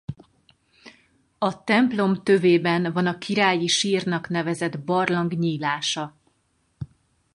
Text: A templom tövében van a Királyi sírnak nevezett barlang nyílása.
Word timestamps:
A 1.37 1.63
templom 1.63 2.23
tövében 2.23 2.91
van 2.93 3.05
a 3.07 3.17
Királyi 3.17 3.67
sírnak 3.67 4.29
nevezett 4.29 4.79
barlang 4.79 5.33
nyílása. 5.33 6.17